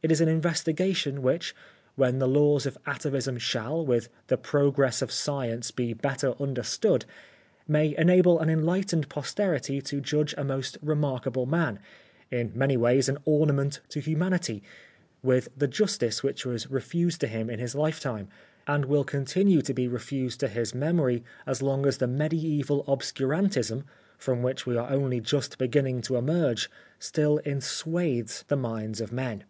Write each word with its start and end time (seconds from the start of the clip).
It 0.00 0.12
is 0.12 0.20
an 0.20 0.28
investigation, 0.28 1.22
which, 1.22 1.56
when 1.96 2.20
the 2.20 2.28
laws 2.28 2.66
of 2.66 2.78
atavism 2.86 3.36
shall, 3.40 3.84
with 3.84 4.08
the 4.28 4.38
progress 4.38 5.02
of 5.02 5.10
science, 5.10 5.72
be 5.72 5.92
better 5.92 6.40
understood, 6.40 7.04
may 7.66 7.96
enable 7.98 8.38
an 8.38 8.48
enlightened 8.48 9.08
posterity 9.08 9.82
to 9.82 10.00
judge 10.00 10.36
a 10.38 10.44
most 10.44 10.78
remarkable 10.82 11.46
man, 11.46 11.80
in 12.30 12.52
many 12.54 12.76
ways 12.76 13.08
an 13.08 13.18
ornament 13.24 13.80
to 13.88 13.98
humanity, 13.98 14.62
with 15.20 15.48
the 15.56 15.66
justice 15.66 16.22
which 16.22 16.46
was 16.46 16.70
refused 16.70 17.20
to 17.22 17.26
him 17.26 17.50
in 17.50 17.58
his 17.58 17.74
lifetime, 17.74 18.28
and 18.68 18.84
will 18.84 19.02
continue 19.04 19.60
to 19.62 19.74
be 19.74 19.88
refused 19.88 20.38
to 20.38 20.46
his 20.46 20.72
memory 20.76 21.24
as 21.44 21.60
long 21.60 21.84
as 21.84 21.98
the 21.98 22.06
mediaeval 22.06 22.84
obscurantism, 22.86 23.82
from 24.16 24.42
which 24.44 24.64
we 24.64 24.76
are 24.76 24.90
only 24.90 25.20
just 25.20 25.58
beginning 25.58 26.00
to 26.00 26.14
emerge, 26.14 26.70
still 27.00 27.40
enswathes 27.44 28.44
the 28.46 28.56
minds 28.56 29.00
of 29.00 29.10
men. 29.10 29.42